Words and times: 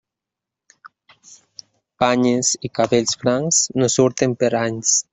Banyes 1.99 2.57
i 2.69 2.75
cabells 2.81 3.23
blancs, 3.25 3.63
no 3.81 3.95
surten 3.99 4.39
per 4.43 4.55
anys. 4.67 5.01